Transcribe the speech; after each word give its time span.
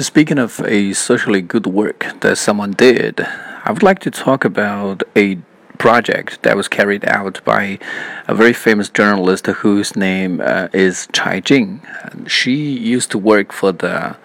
Speaking 0.00 0.38
of 0.38 0.60
a 0.64 0.92
socially 0.92 1.42
good 1.42 1.66
work 1.66 2.06
that 2.20 2.38
someone 2.38 2.70
did, 2.70 3.20
I 3.64 3.72
would 3.72 3.82
like 3.82 3.98
to 4.00 4.12
talk 4.12 4.44
about 4.44 5.02
a 5.16 5.38
project 5.78 6.44
that 6.44 6.56
was 6.56 6.68
carried 6.68 7.04
out 7.04 7.40
by 7.44 7.80
a 8.28 8.34
very 8.36 8.52
famous 8.52 8.88
journalist 8.88 9.46
whose 9.46 9.96
name 9.96 10.40
uh, 10.40 10.68
is 10.72 11.08
Chai 11.12 11.40
Jing. 11.40 11.82
She 12.28 12.54
used 12.78 13.10
to 13.10 13.18
work 13.18 13.52
for 13.52 13.72
the 13.72 14.16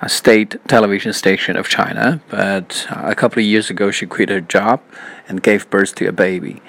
uh, 0.00 0.06
state 0.06 0.56
television 0.66 1.12
station 1.12 1.58
of 1.58 1.68
China, 1.68 2.22
but 2.30 2.86
uh, 2.90 3.02
a 3.04 3.14
couple 3.14 3.40
of 3.40 3.44
years 3.44 3.68
ago 3.68 3.90
she 3.90 4.06
quit 4.06 4.30
her 4.30 4.40
job 4.40 4.80
and 5.28 5.42
gave 5.42 5.68
birth 5.68 5.94
to 5.96 6.06
a 6.06 6.12
baby. 6.12 6.62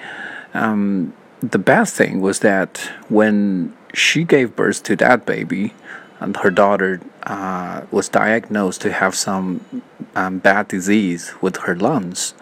Um, 0.52 1.14
the 1.40 1.58
bad 1.58 1.88
thing 1.88 2.20
was 2.20 2.40
that 2.40 2.90
when 3.08 3.74
she 3.94 4.22
gave 4.22 4.54
birth 4.54 4.82
to 4.82 4.96
that 4.96 5.24
baby, 5.24 5.72
and 6.20 6.36
her 6.36 6.50
daughter 6.50 7.00
uh, 7.24 7.82
was 7.90 8.08
diagnosed 8.08 8.82
to 8.82 8.92
have 8.92 9.14
some 9.14 9.82
um, 10.14 10.38
bad 10.38 10.68
disease 10.68 11.32
with 11.40 11.56
her 11.58 11.74
lungs. 11.74 12.34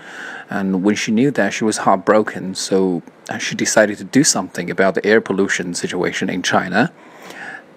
And 0.50 0.82
when 0.82 0.96
she 0.96 1.12
knew 1.12 1.30
that, 1.32 1.52
she 1.52 1.64
was 1.64 1.78
heartbroken. 1.78 2.54
So 2.54 3.02
uh, 3.28 3.38
she 3.38 3.54
decided 3.54 3.98
to 3.98 4.04
do 4.04 4.24
something 4.24 4.70
about 4.70 4.94
the 4.94 5.06
air 5.06 5.20
pollution 5.20 5.74
situation 5.74 6.28
in 6.28 6.42
China. 6.42 6.92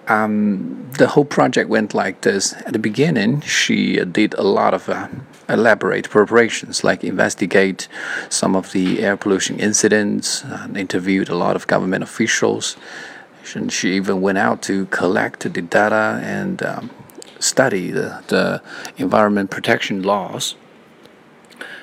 Um, 0.08 0.90
the 0.98 1.06
whole 1.06 1.24
project 1.24 1.68
went 1.68 1.94
like 1.94 2.22
this. 2.22 2.54
At 2.66 2.72
the 2.72 2.78
beginning, 2.78 3.40
she 3.42 4.04
did 4.04 4.34
a 4.34 4.42
lot 4.42 4.74
of 4.74 4.88
uh, 4.88 5.08
elaborate 5.48 6.10
preparations, 6.10 6.82
like 6.82 7.04
investigate 7.04 7.86
some 8.28 8.56
of 8.56 8.72
the 8.72 9.00
air 9.00 9.16
pollution 9.16 9.60
incidents, 9.60 10.42
and 10.42 10.76
interviewed 10.76 11.28
a 11.28 11.36
lot 11.36 11.54
of 11.54 11.66
government 11.68 12.02
officials. 12.02 12.76
And 13.54 13.72
she 13.72 13.94
even 13.94 14.20
went 14.20 14.38
out 14.38 14.62
to 14.62 14.86
collect 14.86 15.40
the 15.40 15.62
data 15.62 16.20
and 16.22 16.62
um, 16.62 16.90
study 17.38 17.90
the, 17.90 18.22
the 18.28 18.62
environment 18.96 19.50
protection 19.50 20.02
laws. 20.02 20.54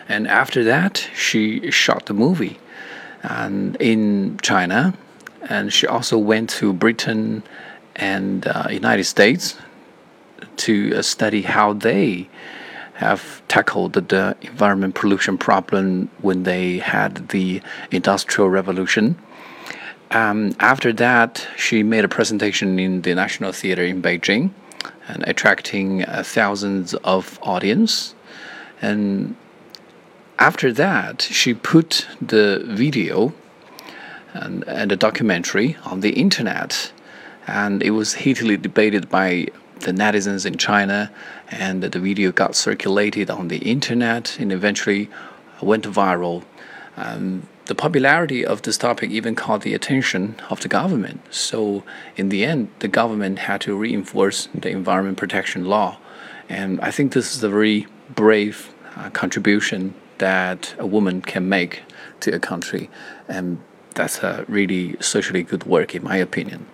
And 0.08 0.28
after 0.28 0.64
that, 0.64 1.10
she 1.16 1.70
shot 1.70 2.08
the 2.08 2.14
movie 2.14 2.58
and 3.22 3.76
in 3.78 4.40
China. 4.42 4.94
And 5.48 5.72
she 5.72 5.86
also 5.86 6.18
went 6.18 6.50
to 6.52 6.74
Britain 6.74 7.44
and 7.96 8.48
uh, 8.48 8.68
United 8.72 9.04
States 9.04 9.58
to 10.58 10.96
uh, 10.96 11.02
study 11.02 11.44
how 11.44 11.74
they 11.74 12.30
have 12.94 13.42
tackled 13.48 13.94
the 13.94 14.36
environment 14.42 14.94
pollution 14.96 15.38
problem 15.38 16.10
when 16.22 16.44
they 16.44 16.80
had 16.80 17.30
the 17.30 17.62
industrial 17.92 18.50
revolution 18.50 19.18
um, 20.12 20.56
after 20.60 20.92
that, 20.94 21.48
she 21.58 21.84
made 21.84 22.04
a 22.04 22.10
presentation 22.10 22.80
in 22.80 23.02
the 23.02 23.16
National 23.16 23.52
Theater 23.52 23.84
in 23.84 24.02
Beijing, 24.02 24.52
and 25.08 25.28
attracting 25.28 26.04
uh, 26.04 26.24
thousands 26.26 26.94
of 26.94 27.40
audience. 27.42 28.16
And 28.82 29.36
after 30.38 30.72
that, 30.74 31.22
she 31.24 31.54
put 31.54 32.08
the 32.22 32.64
video 32.66 33.34
and, 34.34 34.64
and 34.68 34.92
the 34.92 34.96
documentary 34.96 35.76
on 35.84 36.02
the 36.02 36.12
internet, 36.12 36.92
and 37.48 37.82
it 37.84 37.92
was 37.92 38.14
heatedly 38.14 38.58
debated 38.58 39.10
by 39.10 39.48
the 39.82 39.92
netizens 39.92 40.46
in 40.46 40.58
China, 40.58 41.12
and 41.50 41.82
the 41.82 42.00
video 42.00 42.32
got 42.32 42.56
circulated 42.56 43.30
on 43.30 43.48
the 43.48 43.58
internet 43.58 44.38
and 44.40 44.52
eventually 44.52 45.10
went 45.62 45.86
viral. 45.86 46.44
Um, 46.96 47.48
the 47.70 47.76
popularity 47.76 48.44
of 48.44 48.64
this 48.64 48.80
topic 48.80 49.12
even 49.12 49.36
caught 49.36 49.62
the 49.62 49.76
attention 49.76 50.36
of 50.50 50.60
the 50.62 50.68
government. 50.68 51.22
So, 51.30 51.84
in 52.18 52.30
the 52.30 52.44
end, 52.44 52.70
the 52.80 52.88
government 52.88 53.38
had 53.38 53.62
to 53.62 53.78
reinforce 53.78 54.50
the 54.56 54.70
environment 54.70 55.20
protection 55.20 55.66
law. 55.66 56.00
And 56.50 56.82
I 56.82 56.90
think 56.90 57.14
this 57.14 57.36
is 57.36 57.44
a 57.44 57.50
very 57.50 57.86
brave 58.16 58.74
uh, 58.96 59.12
contribution 59.12 59.94
that 60.18 60.74
a 60.80 60.88
woman 60.88 61.22
can 61.22 61.48
make 61.48 61.84
to 62.22 62.34
a 62.34 62.40
country. 62.40 62.90
And 63.28 63.62
that's 63.94 64.24
a 64.24 64.46
really 64.48 64.98
socially 65.00 65.44
good 65.44 65.66
work, 65.66 65.94
in 65.94 66.04
my 66.04 66.18
opinion. 66.18 66.66